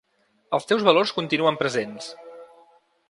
Els 0.57 0.65
teus 0.71 0.85
valors 0.87 1.13
continuen 1.19 1.59
presents! 1.63 2.09